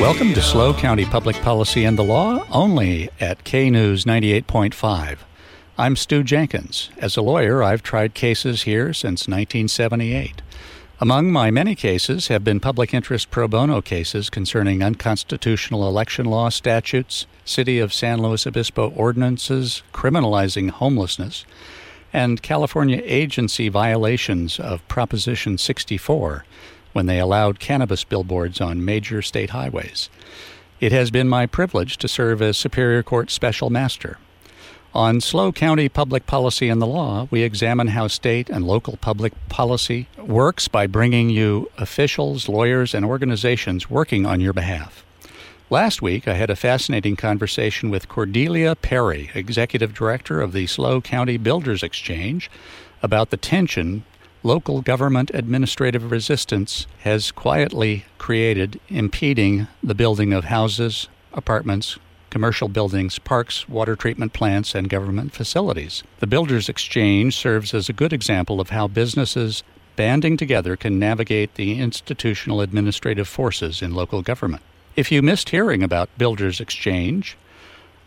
[0.00, 5.20] Welcome to SLO County Public Policy and the Law, only at K News 98.5.
[5.78, 6.90] I'm Stu Jenkins.
[6.98, 10.42] As a lawyer, I've tried cases here since 1978.
[11.00, 16.50] Among my many cases have been public interest pro bono cases concerning unconstitutional election law
[16.50, 21.46] statutes, City of San Luis Obispo ordinances criminalizing homelessness,
[22.12, 26.44] and California agency violations of Proposition 64
[26.96, 30.08] when they allowed cannabis billboards on major state highways.
[30.80, 34.16] It has been my privilege to serve as Superior Court Special Master.
[34.94, 39.34] On SLO County Public Policy and the Law, we examine how state and local public
[39.50, 45.04] policy works by bringing you officials, lawyers, and organizations working on your behalf.
[45.68, 51.02] Last week, I had a fascinating conversation with Cordelia Perry, Executive Director of the SLO
[51.02, 52.50] County Builders Exchange,
[53.02, 54.04] about the tension
[54.46, 61.98] local government administrative resistance has quietly created impeding the building of houses, apartments,
[62.30, 66.04] commercial buildings, parks, water treatment plants, and government facilities.
[66.20, 69.64] The Builders Exchange serves as a good example of how businesses
[69.96, 74.62] banding together can navigate the institutional administrative forces in local government.
[74.94, 77.36] If you missed hearing about Builders Exchange,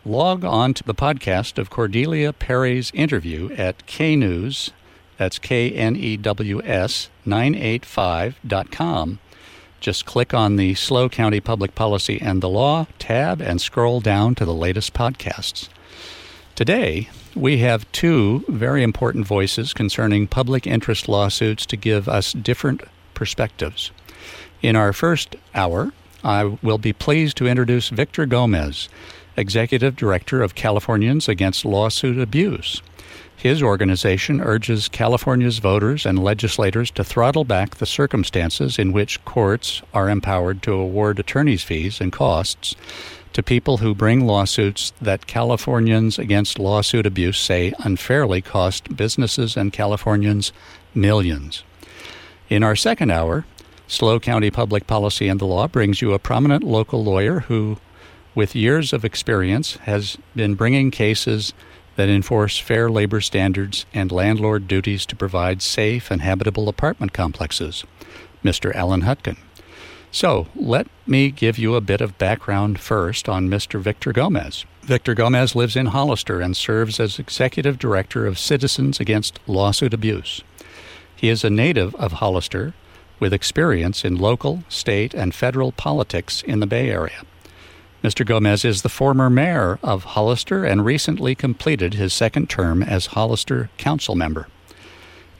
[0.06, 4.70] log on to the podcast of Cordelia Perry's interview at knews
[5.20, 9.18] that's K N E W S 985.com.
[9.78, 14.34] Just click on the SLO County Public Policy and the Law tab and scroll down
[14.36, 15.68] to the latest podcasts.
[16.54, 22.80] Today, we have two very important voices concerning public interest lawsuits to give us different
[23.12, 23.90] perspectives.
[24.62, 25.92] In our first hour,
[26.24, 28.88] I will be pleased to introduce Victor Gomez,
[29.36, 32.80] Executive Director of Californians Against Lawsuit Abuse.
[33.40, 39.80] His organization urges California's voters and legislators to throttle back the circumstances in which courts
[39.94, 42.76] are empowered to award attorney's fees and costs
[43.32, 49.72] to people who bring lawsuits that Californians against lawsuit abuse say unfairly cost businesses and
[49.72, 50.52] Californians
[50.94, 51.64] millions.
[52.50, 53.46] In our second hour,
[53.88, 57.78] SLO County Public Policy and the Law brings you a prominent local lawyer who,
[58.34, 61.54] with years of experience, has been bringing cases
[62.00, 67.84] that enforce fair labor standards and landlord duties to provide safe and habitable apartment complexes,
[68.42, 68.74] Mr.
[68.74, 69.36] Alan Hutkin.
[70.10, 73.78] So, let me give you a bit of background first on Mr.
[73.78, 74.64] Victor Gomez.
[74.80, 80.42] Victor Gomez lives in Hollister and serves as Executive Director of Citizens Against Lawsuit Abuse.
[81.14, 82.72] He is a native of Hollister
[83.18, 87.24] with experience in local, state, and federal politics in the Bay Area.
[88.02, 88.24] Mr.
[88.24, 93.68] Gomez is the former mayor of Hollister and recently completed his second term as Hollister
[93.76, 94.48] council member.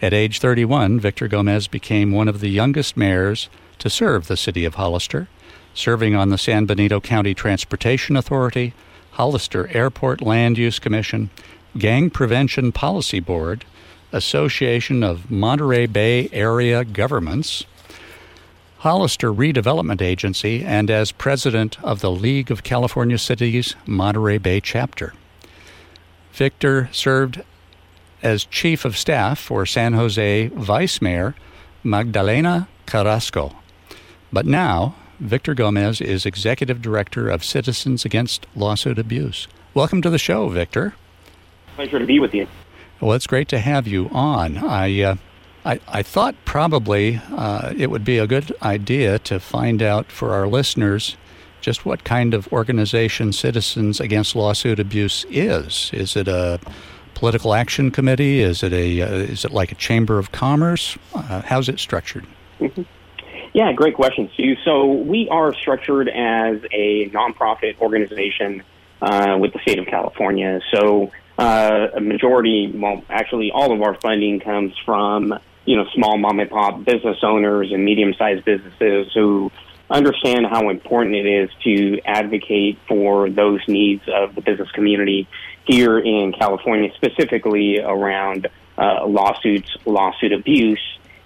[0.03, 4.67] At age 31, Victor Gomez became one of the youngest mayors to serve the city
[4.67, 5.29] of Hollister,
[5.73, 8.75] serving on the San Benito County Transportation Authority,
[9.13, 11.31] Hollister Airport Land Use Commission,
[11.79, 13.65] Gang Prevention Policy Board,
[14.13, 17.65] Association of Monterey Bay Area Governments,
[18.81, 25.13] Hollister Redevelopment Agency and as president of the League of California Cities Monterey Bay chapter.
[26.33, 27.43] Victor served
[28.23, 31.35] as chief of staff for San Jose Vice Mayor
[31.85, 33.55] Magdalena Carrasco.
[34.33, 39.47] But now, Victor Gomez is executive director of Citizens Against Lawsuit Abuse.
[39.75, 40.95] Welcome to the show, Victor.
[41.77, 42.47] Pleasure to be with you.
[42.99, 44.57] Well, it's great to have you on.
[44.57, 45.17] I uh,
[45.65, 50.33] I, I thought probably uh, it would be a good idea to find out for
[50.33, 51.17] our listeners
[51.61, 55.91] just what kind of organization Citizens Against Lawsuit Abuse is.
[55.93, 56.59] Is it a
[57.15, 58.41] political action committee?
[58.41, 60.97] Is it a uh, is it like a chamber of commerce?
[61.15, 62.27] Uh, how's it structured?
[62.61, 62.83] Mm-hmm.
[63.53, 64.57] Yeah, great question, Sue.
[64.65, 68.63] So we are structured as a nonprofit organization
[69.03, 70.61] uh, with the state of California.
[70.73, 76.19] So uh, a majority, well, actually, all of our funding comes from you know, small
[76.19, 79.51] mom and pop business owners and medium sized businesses who
[79.91, 85.29] understand how important it is to advocate for those needs of the business community
[85.67, 88.49] here in California, specifically around
[88.79, 90.81] uh, lawsuits, lawsuit abuse,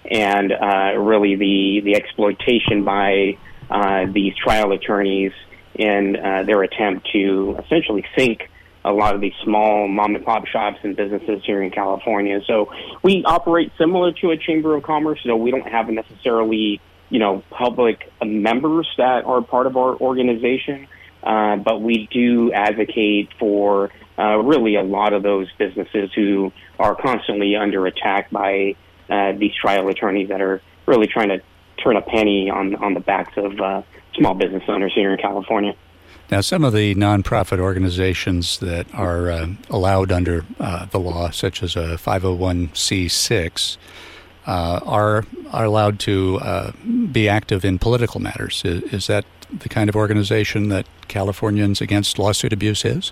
[0.09, 3.37] and uh, really the, the exploitation by
[3.69, 5.31] uh, these trial attorneys
[5.75, 8.49] in uh, their attempt to essentially sink
[8.85, 12.39] a lot of these small mom and pop shops and businesses here in California.
[12.45, 12.71] So
[13.01, 16.79] we operate similar to a chamber of commerce, so we don't have necessarily
[17.09, 20.87] you know public members that are part of our organization,
[21.23, 23.89] uh, but we do advocate for
[24.19, 28.75] uh, really a lot of those businesses who are constantly under attack by
[29.09, 31.41] uh, these trial attorneys that are really trying to
[31.83, 33.81] turn a penny on on the backs of uh,
[34.13, 35.75] small business owners here in California.
[36.31, 41.61] Now, some of the nonprofit organizations that are uh, allowed under uh, the law, such
[41.61, 43.77] as a 501c6,
[44.47, 46.71] uh, are are allowed to uh,
[47.11, 48.61] be active in political matters.
[48.65, 53.11] Is, is, that the kind of organization that Californians Against Lawsuit Abuse is?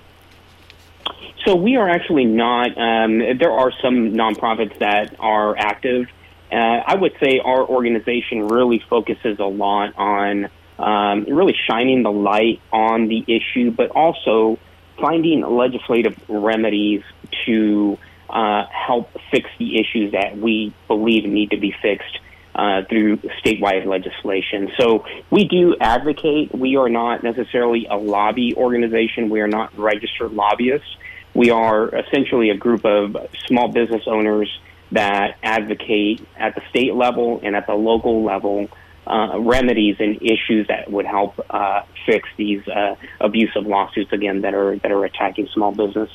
[1.45, 2.77] So we are actually not.
[2.77, 6.07] Um, there are some nonprofits that are active.
[6.51, 10.49] Uh, I would say our organization really focuses a lot on
[10.79, 14.59] um, really shining the light on the issue, but also
[14.99, 17.03] finding legislative remedies
[17.45, 17.97] to
[18.29, 22.19] uh, help fix the issues that we believe need to be fixed
[22.55, 24.71] uh, through statewide legislation.
[24.77, 26.53] So we do advocate.
[26.53, 29.29] We are not necessarily a lobby organization.
[29.29, 30.97] We are not registered lobbyists.
[31.33, 33.17] We are essentially a group of
[33.47, 34.49] small business owners
[34.91, 38.69] that advocate at the state level and at the local level
[39.07, 44.53] uh, remedies and issues that would help uh, fix these uh, abusive lawsuits again that
[44.53, 46.09] are that are attacking small business.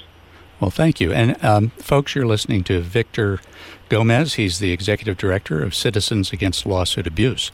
[0.61, 1.12] Well, thank you.
[1.12, 3.40] And um, folks, you're listening to Victor
[3.88, 4.35] Gomez.
[4.35, 7.52] He's the executive director of Citizens Against Lawsuit Abuse.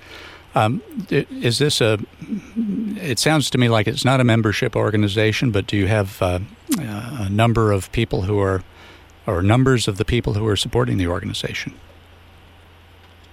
[0.54, 1.98] Um, is this a?
[2.96, 6.38] It sounds to me like it's not a membership organization, but do you have uh,
[6.78, 8.62] a number of people who are,
[9.26, 11.74] or numbers of the people who are supporting the organization?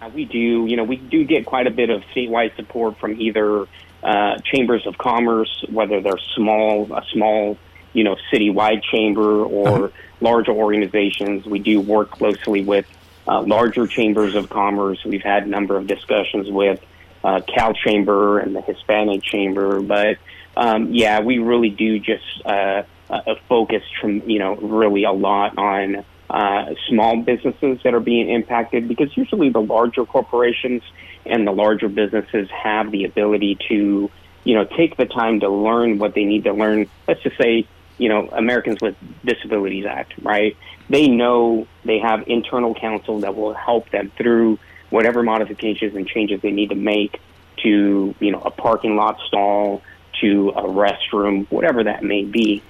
[0.01, 0.65] Uh, we do.
[0.65, 3.67] You know, we do get quite a bit of statewide support from either
[4.01, 7.57] uh, chambers of commerce, whether they're small, a small,
[7.93, 9.87] you know, citywide chamber or uh-huh.
[10.19, 11.45] larger organizations.
[11.45, 12.87] We do work closely with
[13.27, 15.05] uh, larger chambers of commerce.
[15.05, 16.83] We've had a number of discussions with
[17.23, 19.81] uh, Cal Chamber and the Hispanic Chamber.
[19.81, 20.17] But
[20.57, 25.59] um, yeah, we really do just uh, uh, focus from you know really a lot
[25.59, 30.81] on uh, small businesses that are being impacted because usually the larger corporations
[31.25, 34.09] and the larger businesses have the ability to
[34.43, 36.89] you know take the time to learn what they need to learn.
[37.07, 37.67] Let's just say
[37.97, 38.95] you know Americans with
[39.25, 40.55] Disabilities Act, right?
[40.89, 44.57] They know they have internal counsel that will help them through
[44.89, 47.19] whatever modifications and changes they need to make
[47.63, 49.81] to, you know, a parking lot stall,
[50.19, 52.61] to a restroom, whatever that may be.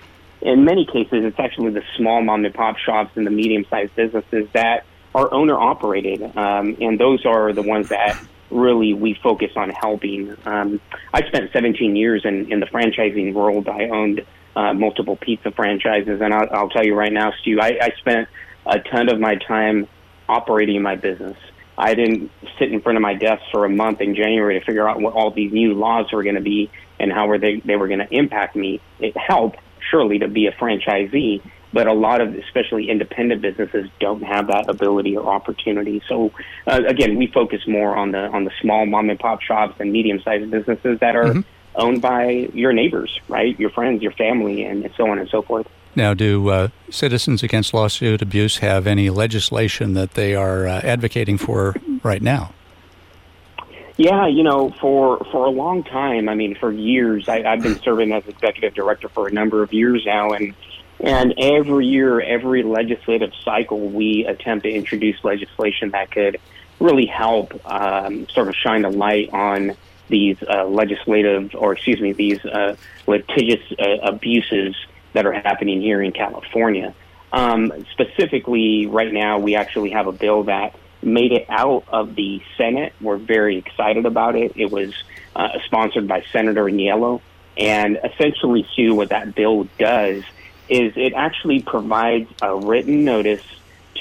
[0.41, 3.95] In many cases, it's actually the small mom and pop shops and the medium sized
[3.95, 6.23] businesses that are owner operated.
[6.35, 10.35] Um, and those are the ones that really we focus on helping.
[10.45, 10.81] Um,
[11.13, 13.67] I spent 17 years in, in the franchising world.
[13.69, 16.21] I owned uh, multiple pizza franchises.
[16.21, 18.27] And I'll, I'll tell you right now, Stu, I, I spent
[18.65, 19.87] a ton of my time
[20.27, 21.37] operating my business.
[21.77, 24.87] I didn't sit in front of my desk for a month in January to figure
[24.87, 27.75] out what all these new laws were going to be and how were they they
[27.75, 28.79] were going to impact me.
[28.99, 29.57] It helped
[29.91, 31.41] surely to be a franchisee,
[31.73, 36.01] but a lot of especially independent businesses don't have that ability or opportunity.
[36.07, 36.31] So
[36.65, 39.91] uh, again, we focus more on the on the small mom and pop shops and
[39.91, 41.41] medium sized businesses that are mm-hmm.
[41.75, 43.59] owned by your neighbors, right?
[43.59, 45.67] Your friends, your family, and so on and so forth.
[45.93, 51.37] Now, do uh, Citizens Against Lawsuit Abuse have any legislation that they are uh, advocating
[51.37, 52.53] for right now?
[53.97, 57.79] Yeah, you know, for for a long time, I mean, for years, I, I've been
[57.81, 60.55] serving as executive director for a number of years now, and
[60.99, 66.39] and every year, every legislative cycle, we attempt to introduce legislation that could
[66.79, 69.75] really help um, sort of shine a light on
[70.09, 72.75] these uh, legislative, or excuse me, these uh,
[73.07, 74.75] litigious uh, abuses
[75.13, 76.93] that are happening here in California.
[77.31, 82.41] Um, specifically, right now, we actually have a bill that made it out of the
[82.57, 82.93] Senate.
[83.01, 84.53] We're very excited about it.
[84.55, 84.93] It was
[85.35, 87.21] uh, sponsored by Senator Niello.
[87.57, 90.23] And essentially, Sue, what that bill does
[90.69, 93.43] is it actually provides a written notice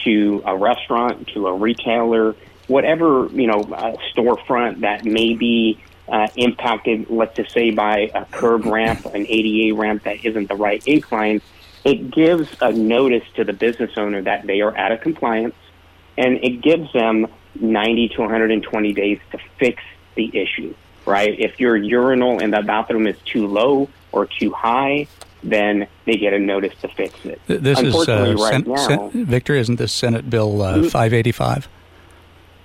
[0.04, 2.36] to a restaurant, to a retailer,
[2.68, 3.62] whatever, you know,
[4.14, 5.78] storefront that may be
[6.08, 10.54] uh, impacted, let's just say, by a curb ramp, an ADA ramp that isn't the
[10.54, 11.42] right incline,
[11.84, 15.54] it gives a notice to the business owner that they are out of compliance,
[16.16, 17.26] and it gives them
[17.58, 19.82] 90 to 120 days to fix
[20.14, 20.74] the issue,
[21.06, 21.38] right?
[21.38, 25.06] If your urinal in the bathroom is too low or too high,
[25.42, 27.40] then they get a notice to fix it.
[27.46, 29.54] This is uh, right Sen- now, Sen- Victor.
[29.54, 31.68] Isn't this Senate Bill uh, 585?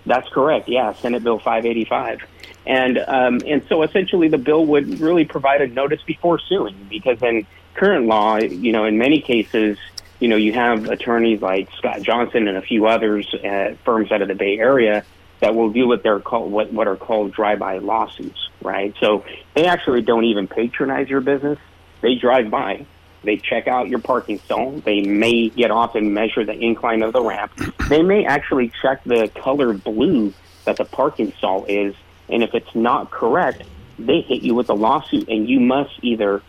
[0.06, 0.68] That's correct.
[0.70, 2.22] Yeah, Senate Bill 585.
[2.68, 7.22] And um, and so essentially, the bill would really provide a notice before suing, because
[7.22, 9.78] in current law, you know, in many cases,
[10.20, 14.22] you know, you have attorneys like Scott Johnson and a few others at firms out
[14.22, 15.04] of the Bay Area
[15.42, 18.94] that will deal with their called what what are called drive-by lawsuits, right?
[19.00, 21.60] So they actually don't even patronize your business;
[22.02, 22.86] they drive by,
[23.26, 24.72] they check out your parking stall.
[24.72, 27.52] They may get off and measure the incline of the ramp.
[27.90, 30.34] They may actually check the color blue
[30.66, 31.96] that the parking stall is,
[32.30, 33.64] and if it's not correct,
[34.00, 36.42] they hit you with a lawsuit, and you must either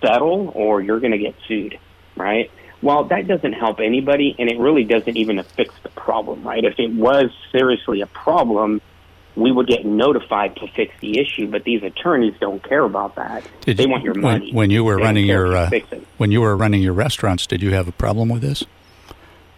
[0.00, 1.78] settle or you're going to get sued,
[2.16, 2.50] right?
[2.82, 6.64] Well, that doesn't help anybody, and it really doesn't even fix the problem, right?
[6.64, 8.80] If it was seriously a problem,
[9.36, 11.46] we would get notified to fix the issue.
[11.46, 13.44] But these attorneys don't care about that.
[13.60, 14.52] Did they you- want your when- money.
[14.52, 15.70] When, you were They running your uh,
[16.18, 18.64] when you were running your restaurants, did you have a problem with this?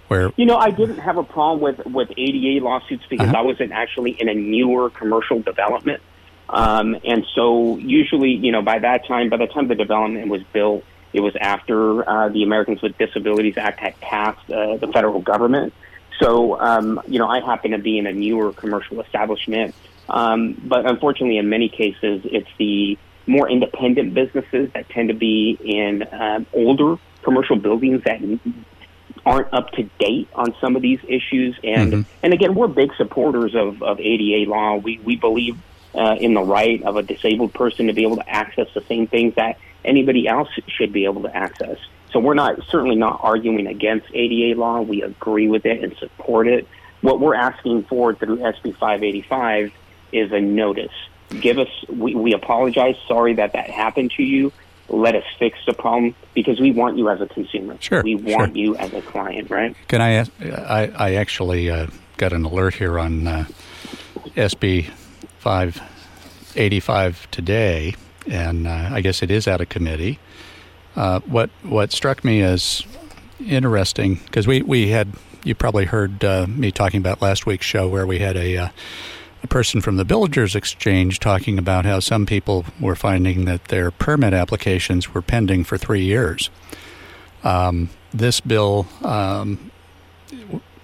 [0.08, 3.38] Where You know, I didn't have a problem with with ADA lawsuits because Uh-huh.
[3.38, 6.02] I wasn't actually in a newer commercial development,
[6.50, 10.42] um, and so usually, you know, by that time, by the time the development was
[10.52, 15.20] built, it was after uh, the Americans with Disabilities Act had passed uh, the federal
[15.20, 15.72] government.
[16.20, 19.74] So, um, you know, I happen to be in a newer commercial establishment,
[20.08, 25.56] um, but unfortunately, in many cases, it's the more independent businesses that tend to be
[25.64, 28.20] in um, older commercial buildings that
[29.24, 31.58] aren't up to date on some of these issues.
[31.64, 32.04] And Mhm.
[32.22, 34.76] and again, we're big supporters of, of ADA law.
[34.76, 35.56] We we believe
[35.94, 39.06] uh, in the right of a disabled person to be able to access the same
[39.06, 41.78] things that anybody else should be able to access.
[42.12, 44.80] So we're not certainly not arguing against ADA law.
[44.80, 46.66] We agree with it and support it.
[47.00, 49.72] What we're asking for through SB 585
[50.12, 50.92] is a notice.
[51.40, 51.68] Give us.
[51.88, 52.94] We, we apologize.
[53.08, 54.52] Sorry that that happened to you.
[54.88, 57.76] Let us fix the problem because we want you as a consumer.
[57.80, 58.62] Sure, We want sure.
[58.64, 59.74] you as a client, right?
[59.88, 60.30] Can I ask?
[60.40, 61.86] I, I actually uh,
[62.16, 63.44] got an alert here on uh,
[64.36, 64.90] SB
[65.38, 67.94] 585 today,
[68.28, 70.18] and uh, I guess it is out of committee.
[70.96, 72.84] Uh, what what struck me as
[73.44, 75.08] interesting because we, we had
[75.42, 78.68] you probably heard uh, me talking about last week's show where we had a uh,
[79.42, 83.90] a person from the Builders Exchange talking about how some people were finding that their
[83.90, 86.48] permit applications were pending for three years.
[87.42, 89.70] Um, this bill um,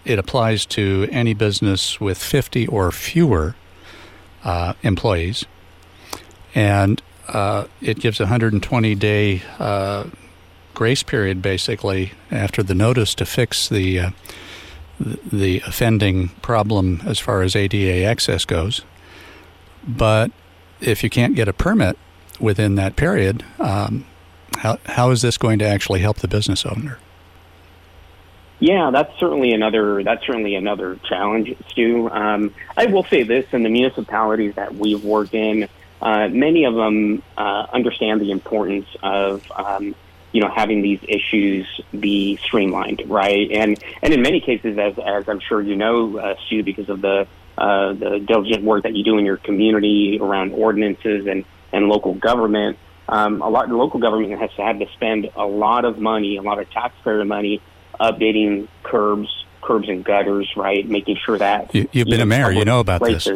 [0.04, 3.54] it applies to any business with 50 or fewer
[4.44, 5.44] uh, employees,
[6.54, 10.04] and uh, it gives a 120 day uh,
[10.74, 14.10] grace period basically after the notice to fix the uh,
[14.98, 18.82] the offending problem as far as ADA access goes.
[19.86, 20.30] But
[20.80, 21.96] if you can't get a permit
[22.38, 24.04] within that period, um,
[24.58, 26.98] how, how is this going to actually help the business owner?
[28.60, 32.10] Yeah, that's certainly another that's certainly another challenge, Stu.
[32.10, 35.66] Um, I will say this: in the municipalities that we've worked in,
[36.02, 39.94] uh, many of them uh, understand the importance of um,
[40.32, 41.66] you know having these issues
[41.98, 43.50] be streamlined, right?
[43.50, 47.00] And and in many cases, as as I'm sure you know, uh, Stu, because of
[47.00, 47.26] the
[47.56, 52.12] uh, the diligent work that you do in your community around ordinances and and local
[52.12, 52.76] government.
[53.08, 56.60] Um, a lot local government has had to spend a lot of money, a lot
[56.60, 57.60] of taxpayer money,
[58.00, 60.88] updating curbs, curbs and gutters, right?
[60.88, 63.28] Making sure that You- you've been know, a mayor, you know about this.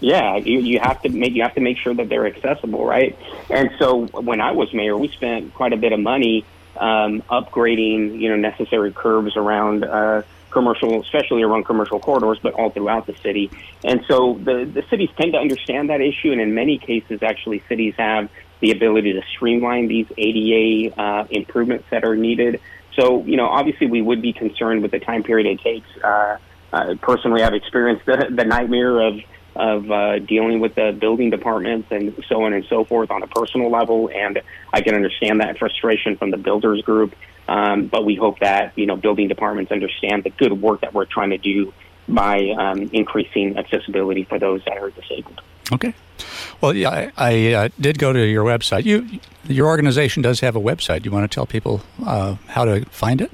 [0.00, 3.18] Yeah, you, you have to make you have to make sure that they're accessible, right?
[3.50, 6.44] And so when I was mayor, we spent quite a bit of money
[6.76, 12.70] um, upgrading, you know, necessary curbs around uh, commercial, especially around commercial corridors, but all
[12.70, 13.50] throughout the city.
[13.84, 17.62] And so the the cities tend to understand that issue, and in many cases, actually,
[17.68, 22.60] cities have the ability to streamline these ADA uh, improvements that are needed.
[22.98, 25.88] So, you know, obviously, we would be concerned with the time period it takes.
[26.02, 26.38] Uh,
[26.72, 29.20] uh, personally, I've experienced the, the nightmare of
[29.56, 33.26] of uh, dealing with the building departments and so on and so forth on a
[33.26, 34.40] personal level, and
[34.72, 37.14] I can understand that frustration from the builders group.
[37.48, 41.06] Um, but we hope that you know building departments understand the good work that we're
[41.06, 41.72] trying to do
[42.08, 45.40] by um, increasing accessibility for those that are disabled.
[45.72, 45.94] Okay.
[46.60, 48.84] Well, yeah, I, I uh, did go to your website.
[48.84, 51.02] You, your organization does have a website.
[51.02, 53.30] Do you want to tell people uh, how to find it?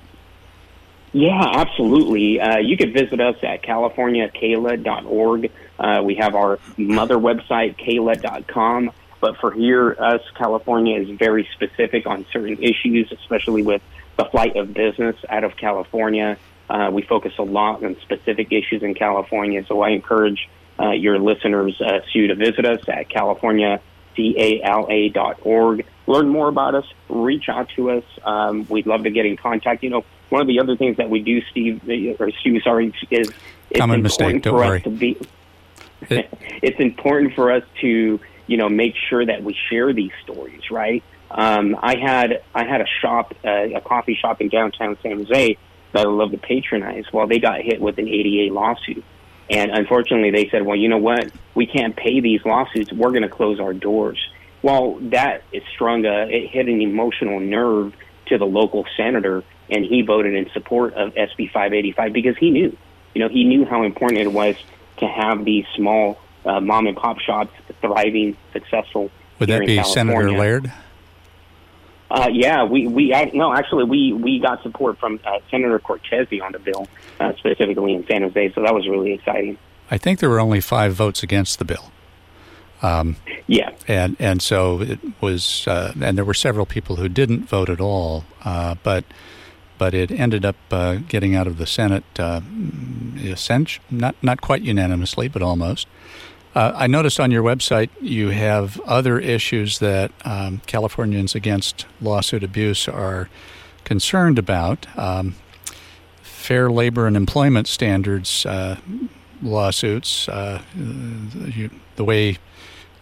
[1.12, 2.40] Yeah, absolutely.
[2.40, 5.50] Uh, you could visit us at californiacala.org.
[5.78, 8.90] Uh, we have our mother website, cala.com.
[9.20, 13.80] But for here, us, California is very specific on certain issues, especially with
[14.16, 16.36] the flight of business out of California.
[16.68, 19.64] Uh, we focus a lot on specific issues in California.
[19.66, 20.48] So I encourage
[20.78, 23.80] uh, your listeners, uh, Sue, to visit us at California
[24.16, 25.86] cala.org.
[26.06, 26.84] Learn more about us.
[27.08, 28.04] Reach out to us.
[28.22, 29.82] Um, we'd love to get in contact.
[29.82, 31.82] You know, one of the other things that we do, Steve,
[32.20, 33.30] or Stu, sorry, is
[33.70, 34.78] it's Common mistake, don't for worry.
[34.78, 35.18] us to be.
[36.10, 41.02] it's important for us to you know make sure that we share these stories, right?
[41.30, 45.56] Um, I had I had a shop, uh, a coffee shop in downtown San Jose
[45.92, 47.04] that I love to patronize.
[47.12, 49.04] Well, they got hit with an ADA lawsuit,
[49.50, 51.30] and unfortunately, they said, "Well, you know what?
[51.54, 52.92] We can't pay these lawsuits.
[52.92, 54.18] We're going to close our doors."
[54.62, 57.94] Well, that is strung a it hit an emotional nerve
[58.26, 62.76] to the local senator, and he voted in support of SB 585 because he knew,
[63.14, 64.56] you know, he knew how important it was
[64.98, 69.10] to have these small uh, mom and pop shops thriving, successful.
[69.38, 70.72] Would that be Senator Laird?
[72.14, 76.52] Uh, yeah, we we no, actually we we got support from uh, Senator Cortese on
[76.52, 76.86] the bill,
[77.18, 78.52] uh, specifically in San Jose.
[78.54, 79.58] So that was really exciting.
[79.90, 81.90] I think there were only five votes against the bill.
[82.82, 83.16] Um,
[83.48, 87.68] yeah, and and so it was, uh, and there were several people who didn't vote
[87.68, 89.04] at all, uh, but
[89.76, 92.42] but it ended up uh, getting out of the Senate, uh,
[93.90, 95.88] not not quite unanimously, but almost.
[96.54, 102.44] Uh, I noticed on your website you have other issues that um, Californians against lawsuit
[102.44, 103.28] abuse are
[103.82, 104.86] concerned about.
[104.96, 105.34] Um,
[106.22, 108.78] fair labor and employment standards uh,
[109.42, 110.28] lawsuits.
[110.28, 112.38] Uh, you, the way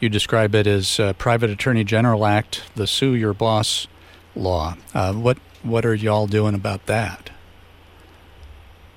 [0.00, 3.86] you describe it as uh, Private Attorney General Act, the Sue Your Boss
[4.34, 4.76] law.
[4.94, 7.31] Uh, what what are y'all doing about that?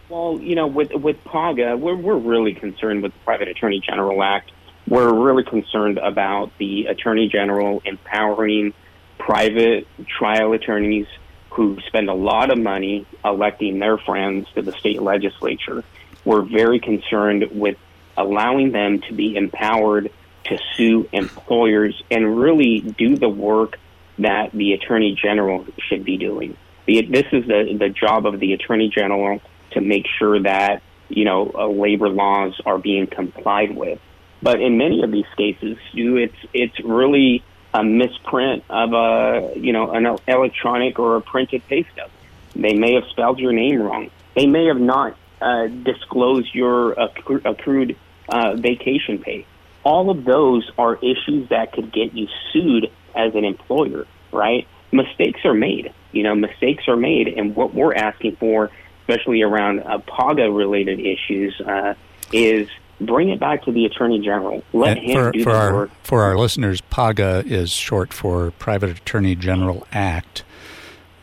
[0.10, 4.22] Well, you know, with with PAGA, we're we're really concerned with the Private Attorney General
[4.22, 4.52] Act.
[4.88, 8.74] We're really concerned about the Attorney General empowering
[9.18, 11.08] private trial attorneys
[11.50, 15.84] who spend a lot of money electing their friends to the state legislature.
[16.24, 17.78] We're very concerned with
[18.16, 20.12] allowing them to be empowered
[20.46, 23.80] to sue employers and really do the work
[24.20, 26.56] that the Attorney General should be doing.
[26.86, 29.42] This is the, the job of the Attorney General
[29.76, 34.00] to make sure that you know uh, labor laws are being complied with.
[34.42, 39.74] But in many of these cases, you, it's it's really a misprint of a you
[39.74, 42.10] know an electronic or a printed pay stub.
[42.56, 44.10] They may have spelled your name wrong.
[44.36, 47.98] They may have not uh, disclosed your accru- accrued
[48.30, 49.46] uh, vacation pay.
[49.84, 54.68] All of those are issues that could get you sued as an employer, right?
[54.92, 55.94] Mistakes are made.
[56.12, 58.72] You know, mistakes are made, and what we're asking for
[59.08, 61.94] especially around uh, PAGA related issues, uh,
[62.34, 62.68] is
[63.00, 64.64] bring it back to the Attorney General.
[64.74, 65.92] Let and him for, do for the our, work.
[66.04, 70.44] For our listeners, PAGA is short for Private Attorney General Act,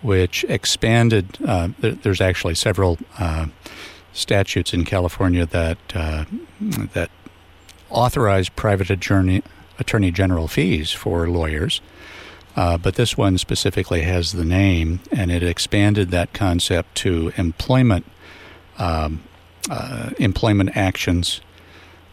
[0.00, 1.38] which expanded.
[1.44, 3.46] Uh, there's actually several uh,
[4.12, 6.24] statutes in California that uh,
[6.60, 7.10] that
[7.90, 9.42] authorize private attorney
[9.78, 11.80] attorney general fees for lawyers.
[12.54, 18.04] Uh, but this one specifically has the name, and it expanded that concept to employment
[18.78, 19.22] um,
[19.70, 21.40] uh, employment actions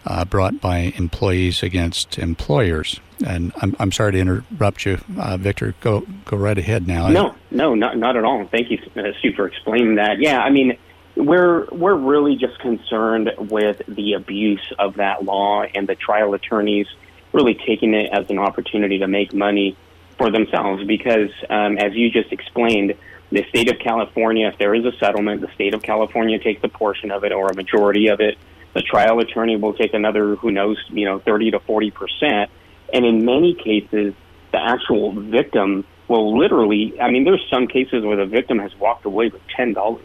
[0.05, 2.99] uh, brought by employees against employers.
[3.25, 5.75] And I'm, I'm sorry to interrupt you, uh, Victor.
[5.81, 7.09] Go go right ahead now.
[7.09, 8.45] No, no, not not at all.
[8.45, 10.19] Thank you, uh, Sue, for explaining that.
[10.19, 10.77] Yeah, I mean.
[11.15, 16.87] We're we're really just concerned with the abuse of that law and the trial attorneys
[17.33, 19.75] really taking it as an opportunity to make money
[20.19, 22.93] for themselves because, um, as you just explained,
[23.31, 26.67] the state of California, if there is a settlement, the state of California takes a
[26.67, 28.37] portion of it or a majority of it.
[28.73, 32.51] The trial attorney will take another, who knows, you know, 30 to 40 percent.
[32.93, 34.13] And in many cases,
[34.51, 39.05] the actual victim will literally, I mean, there's some cases where the victim has walked
[39.05, 39.75] away with $10.
[39.75, 40.01] Well,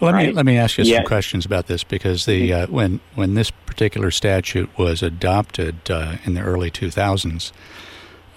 [0.00, 0.28] let right?
[0.28, 0.98] me let me ask you yeah.
[0.98, 6.16] some questions about this because the uh, when when this particular statute was adopted uh,
[6.24, 7.52] in the early 2000s,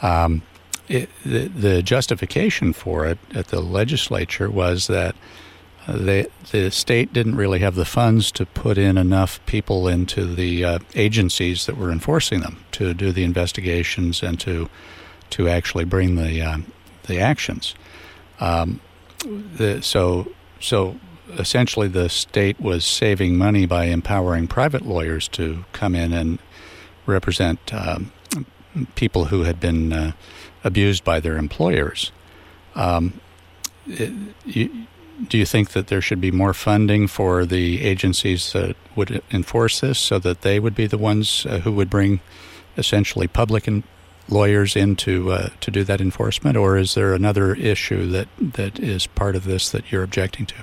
[0.01, 0.43] um,
[0.87, 5.15] it, the, the justification for it at the legislature was that
[5.87, 10.25] uh, they, the state didn't really have the funds to put in enough people into
[10.25, 14.69] the uh, agencies that were enforcing them to do the investigations and to
[15.29, 16.57] to actually bring the uh,
[17.07, 17.75] the actions.
[18.39, 18.79] Um,
[19.23, 20.99] the, so so
[21.37, 26.39] essentially, the state was saving money by empowering private lawyers to come in and
[27.05, 28.11] represent um,
[28.95, 30.11] people who had been uh,
[30.63, 32.11] abused by their employers.
[32.75, 33.19] Um,
[33.87, 34.13] it,
[34.45, 34.87] you,
[35.27, 39.79] do you think that there should be more funding for the agencies that would enforce
[39.79, 42.19] this so that they would be the ones uh, who would bring
[42.77, 43.83] essentially public and
[44.29, 48.79] lawyers in to, uh, to do that enforcement, or is there another issue that, that
[48.79, 50.55] is part of this that you're objecting to?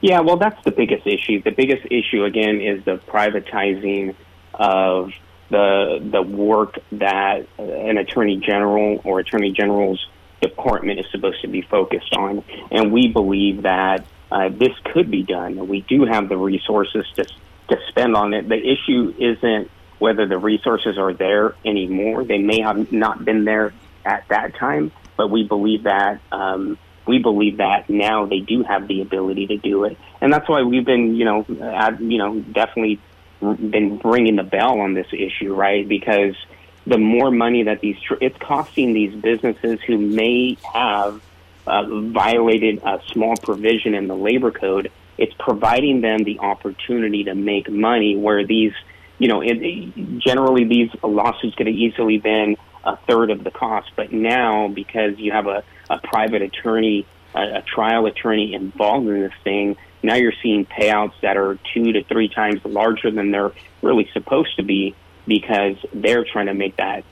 [0.00, 1.42] Yeah, well, that's the biggest issue.
[1.42, 4.14] The biggest issue, again, is the privatizing
[4.54, 5.12] of
[5.50, 10.04] the the work that an attorney general or attorney general's
[10.40, 15.22] department is supposed to be focused on, and we believe that uh, this could be
[15.22, 15.68] done.
[15.68, 18.48] We do have the resources to to spend on it.
[18.48, 22.24] The issue isn't whether the resources are there anymore.
[22.24, 27.18] They may have not been there at that time, but we believe that um, we
[27.18, 30.84] believe that now they do have the ability to do it, and that's why we've
[30.84, 33.00] been, you know, ad, you know, definitely
[33.40, 35.86] been ringing the bell on this issue, right?
[35.88, 36.34] Because
[36.86, 41.20] the more money that these it's costing these businesses who may have
[41.66, 44.90] uh, violated a small provision in the labor code.
[45.18, 48.72] It's providing them the opportunity to make money where these,
[49.18, 53.90] you know, it, generally these lawsuits could have easily been a third of the cost,
[53.96, 59.20] but now because you have a, a private attorney, a, a trial attorney involved in
[59.20, 63.52] this thing, now you're seeing payouts that are two to three times larger than they're
[63.82, 64.94] really supposed to be
[65.26, 67.04] because they're trying to make that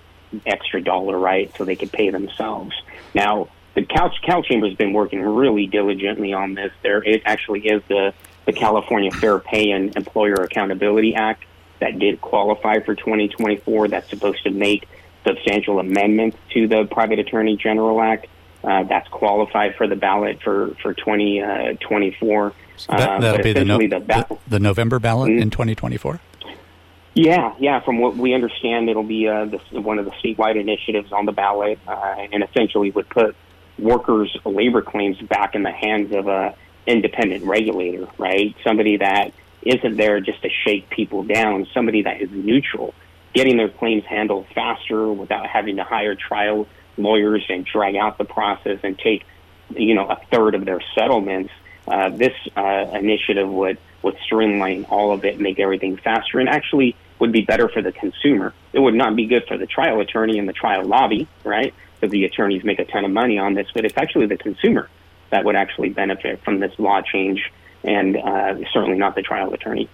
[0.45, 2.75] extra dollar right so they can pay themselves.
[3.15, 6.73] Now, the Cal, Cal Chamber has been working really diligently on this.
[6.83, 8.15] There, it actually is the
[8.47, 11.45] the California Fair Pay and Employer Accountability Act
[11.81, 13.89] that did qualify for 2024.
[13.89, 14.89] That's supposed to make
[15.27, 18.29] substantial amendments to the Private Attorney General Act.
[18.67, 22.53] Uh, that's qualified for the ballot for for 2024.
[22.77, 25.43] So that, will uh, be the, no, the, the, the, November ballot mm-hmm.
[25.43, 26.21] in 2024.
[27.15, 27.81] Yeah, yeah.
[27.81, 31.79] From what we understand, it'll be uh, one of the statewide initiatives on the ballot,
[31.87, 33.37] uh, and essentially would put
[33.79, 38.55] workers' labor claims back in the hands of a independent regulator, right?
[38.65, 42.95] Somebody that isn't there just to shake people down, somebody that is neutral,
[43.33, 48.25] getting their claims handled faster without having to hire trial lawyers and drag out the
[48.25, 49.25] process and take,
[49.71, 51.53] you know, a third of their settlements.
[51.87, 56.97] Uh, this uh, initiative would would streamline all of it, make everything faster, and actually
[57.19, 58.55] would be better for the consumer.
[58.73, 61.75] It would not be good for the trial attorney and the trial lobby, right?
[61.95, 64.89] Because the attorneys make a ton of money on this, but it's actually the consumer
[65.31, 67.51] that would actually benefit from this law change,
[67.83, 69.89] and uh, certainly not the trial attorney.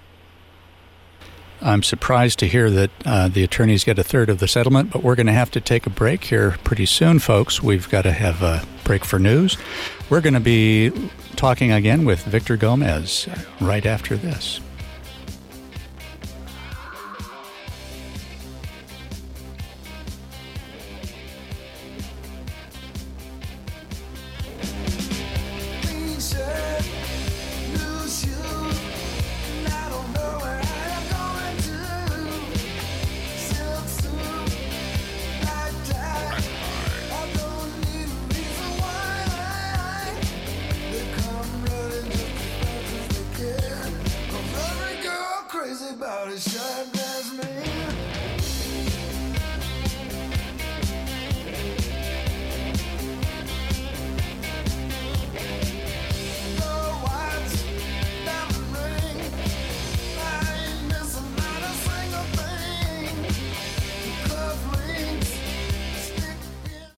[1.62, 5.02] I'm surprised to hear that uh, the attorneys get a third of the settlement, but
[5.02, 7.62] we're going to have to take a break here pretty soon, folks.
[7.62, 9.56] We've got to have a break for news.
[10.10, 10.92] We're going to be
[11.36, 13.28] talking again with Victor Gomez
[13.60, 14.60] right after this.